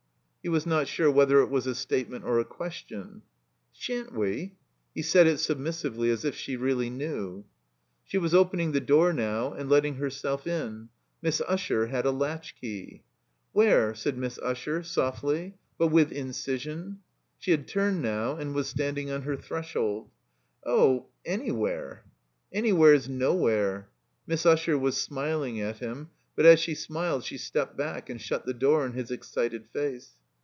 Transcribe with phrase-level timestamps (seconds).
[0.41, 3.21] / He was not sure whether it was a statement or a question.
[3.73, 4.53] "Sha'n't we?"
[4.95, 7.45] He said it submissively, as if she really knew.
[8.05, 10.89] She was opening the door now and letting herself in.
[11.21, 13.03] Miss Usher had a latch key.
[13.51, 16.97] "Where?" said Miss Usher, softly, but with in cision.
[17.37, 20.09] She had turned now and was standing on her threshold.
[20.65, 22.03] "Oh— anywhere—"
[22.51, 23.89] "Anywhere's nowhere."
[24.25, 28.47] Miss Usher was smiling at him, but as she smiled she stepped back and shut
[28.47, 30.13] the door in his excited face.